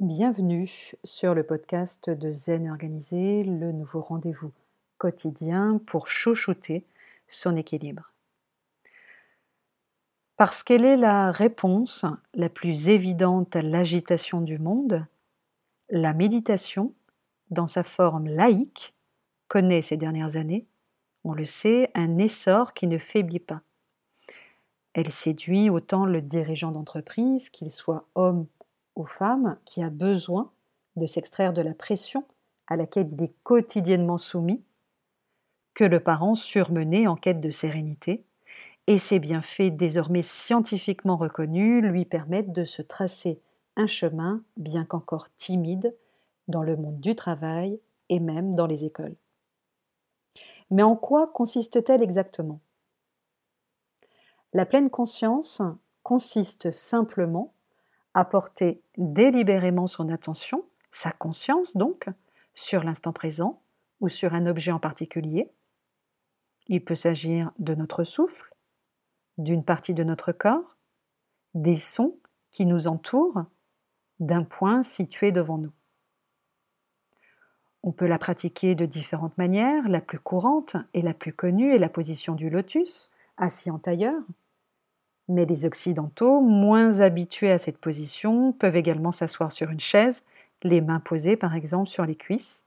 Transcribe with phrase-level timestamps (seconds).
[0.00, 4.52] Bienvenue sur le podcast de Zen Organisé, le nouveau rendez-vous
[4.98, 6.84] quotidien pour chouchouter
[7.28, 8.12] son équilibre.
[10.36, 12.04] Parce qu'elle est la réponse
[12.34, 15.06] la plus évidente à l'agitation du monde,
[15.88, 16.92] la méditation,
[17.48, 18.94] dans sa forme laïque,
[19.48, 20.66] connaît ces dernières années,
[21.24, 23.62] on le sait, un essor qui ne faiblit pas.
[24.92, 28.46] Elle séduit autant le dirigeant d'entreprise, qu'il soit homme
[28.96, 30.50] aux femmes qui a besoin
[30.96, 32.24] de s'extraire de la pression
[32.66, 34.64] à laquelle il est quotidiennement soumis,
[35.74, 38.24] que le parent surmené en quête de sérénité,
[38.86, 43.40] et ses bienfaits désormais scientifiquement reconnus lui permettent de se tracer
[43.76, 45.94] un chemin, bien qu'encore timide,
[46.48, 49.16] dans le monde du travail et même dans les écoles.
[50.70, 52.60] Mais en quoi consiste-t-elle exactement?
[54.52, 55.60] La pleine conscience
[56.02, 57.52] consiste simplement
[58.16, 62.06] à porter délibérément son attention, sa conscience donc,
[62.54, 63.60] sur l'instant présent
[64.00, 65.52] ou sur un objet en particulier.
[66.66, 68.54] Il peut s'agir de notre souffle,
[69.36, 70.78] d'une partie de notre corps,
[71.52, 72.16] des sons
[72.52, 73.44] qui nous entourent,
[74.18, 75.72] d'un point situé devant nous.
[77.82, 79.90] On peut la pratiquer de différentes manières.
[79.90, 84.22] La plus courante et la plus connue est la position du lotus, assis en tailleur.
[85.28, 90.22] Mais les Occidentaux, moins habitués à cette position, peuvent également s'asseoir sur une chaise,
[90.62, 92.64] les mains posées par exemple sur les cuisses.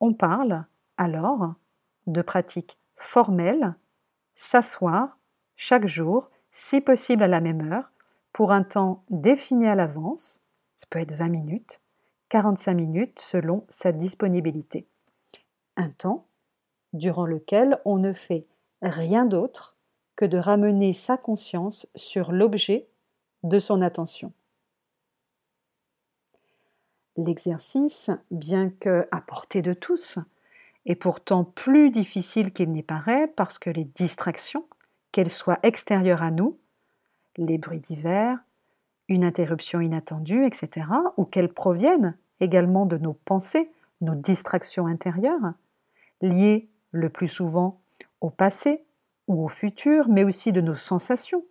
[0.00, 0.64] On parle
[0.96, 1.54] alors
[2.06, 3.74] de pratiques formelles,
[4.34, 5.18] s'asseoir
[5.56, 7.92] chaque jour, si possible à la même heure,
[8.32, 10.40] pour un temps défini à l'avance,
[10.76, 11.80] ça peut être 20 minutes,
[12.30, 14.86] 45 minutes selon sa disponibilité.
[15.76, 16.26] Un temps
[16.92, 18.46] durant lequel on ne fait
[18.82, 19.76] rien d'autre
[20.24, 22.88] de ramener sa conscience sur l'objet
[23.42, 24.32] de son attention.
[27.16, 30.18] L'exercice, bien que à portée de tous,
[30.86, 34.64] est pourtant plus difficile qu'il n'y paraît parce que les distractions,
[35.12, 36.58] qu'elles soient extérieures à nous,
[37.36, 38.38] les bruits divers,
[39.08, 40.86] une interruption inattendue, etc.,
[41.16, 45.52] ou qu'elles proviennent également de nos pensées, nos distractions intérieures,
[46.22, 47.80] liées le plus souvent
[48.20, 48.84] au passé,
[49.30, 51.44] ou au futur, mais aussi de nos sensations.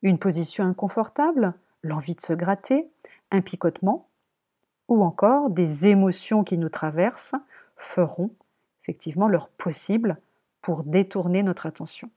[0.00, 1.52] Une position inconfortable,
[1.82, 2.88] l'envie de se gratter,
[3.30, 4.08] un picotement,
[4.88, 7.34] ou encore des émotions qui nous traversent
[7.76, 8.30] feront
[8.82, 10.16] effectivement leur possible
[10.62, 12.08] pour détourner notre attention.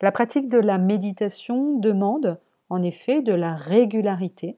[0.00, 2.40] La pratique de la méditation demande
[2.70, 4.56] en effet de la régularité,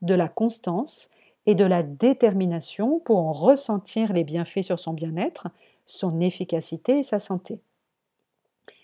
[0.00, 1.10] de la constance
[1.46, 5.48] et de la détermination pour en ressentir les bienfaits sur son bien-être
[5.86, 7.60] son efficacité et sa santé.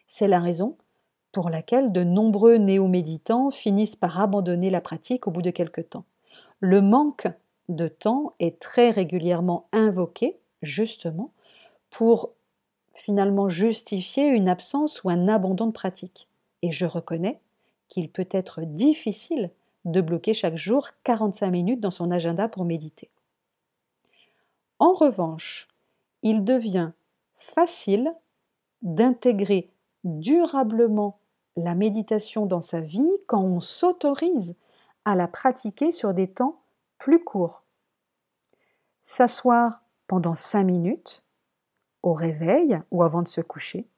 [0.06, 0.77] C'est la raison
[1.33, 6.05] pour laquelle de nombreux néo-méditants finissent par abandonner la pratique au bout de quelque temps.
[6.59, 7.28] Le manque
[7.69, 11.33] de temps est très régulièrement invoqué, justement,
[11.89, 12.31] pour
[12.94, 16.28] finalement justifier une absence ou un abandon de pratique.
[16.62, 17.41] Et je reconnais
[17.89, 19.50] qu'il peut être difficile
[19.84, 23.09] de bloquer chaque jour 45 minutes dans son agenda pour méditer.
[24.78, 25.69] En revanche,
[26.22, 26.92] il devient
[27.34, 28.14] facile
[28.82, 29.72] d'intégrer
[30.04, 31.19] durablement
[31.56, 34.56] la méditation dans sa vie quand on s'autorise
[35.04, 36.60] à la pratiquer sur des temps
[36.98, 37.64] plus courts.
[39.03, 41.22] S'asseoir pendant cinq minutes
[42.03, 43.88] au réveil ou avant de se coucher,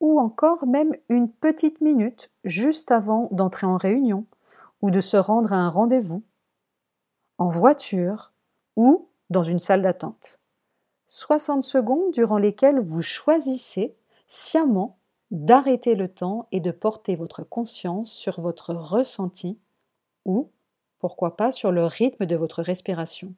[0.00, 4.26] ou encore même une petite minute juste avant d'entrer en réunion
[4.80, 6.22] ou de se rendre à un rendez-vous,
[7.36, 8.32] en voiture
[8.76, 10.40] ou dans une salle d'attente.
[11.12, 13.96] 60 secondes durant lesquelles vous choisissez
[14.28, 14.96] sciemment
[15.32, 19.58] d'arrêter le temps et de porter votre conscience sur votre ressenti
[20.24, 20.50] ou,
[21.00, 23.34] pourquoi pas, sur le rythme de votre respiration.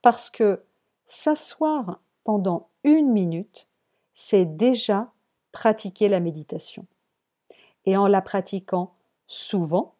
[0.00, 0.62] Parce que
[1.06, 3.66] s'asseoir pendant une minute,
[4.14, 5.10] c'est déjà
[5.50, 6.86] pratiquer la méditation.
[7.84, 8.94] Et en la pratiquant
[9.26, 9.96] souvent,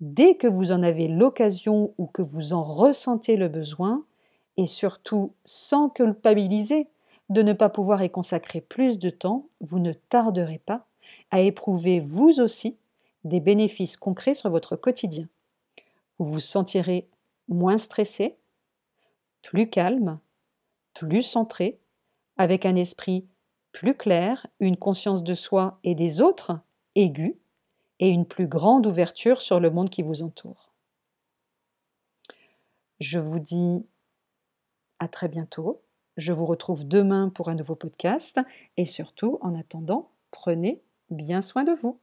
[0.00, 4.04] dès que vous en avez l'occasion ou que vous en ressentez le besoin,
[4.56, 6.88] et surtout sans culpabiliser
[7.28, 10.86] de ne pas pouvoir y consacrer plus de temps, vous ne tarderez pas
[11.30, 12.76] à éprouver vous aussi
[13.24, 15.26] des bénéfices concrets sur votre quotidien.
[16.18, 17.08] Vous vous sentirez
[17.48, 18.36] moins stressé,
[19.42, 20.18] plus calme,
[20.94, 21.78] plus centré,
[22.36, 23.26] avec un esprit
[23.72, 26.58] plus clair, une conscience de soi et des autres
[26.94, 27.36] aiguë
[27.98, 30.72] et une plus grande ouverture sur le monde qui vous entoure.
[33.00, 33.84] Je vous dis
[34.98, 35.82] à très bientôt.
[36.16, 38.40] Je vous retrouve demain pour un nouveau podcast
[38.76, 42.00] et surtout, en attendant, prenez bien soin de vous.